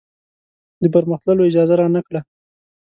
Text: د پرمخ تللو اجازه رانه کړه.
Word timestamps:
د 0.81 0.83
پرمخ 0.93 1.19
تللو 1.25 1.47
اجازه 1.49 1.75
رانه 1.79 2.01
کړه. 2.07 2.21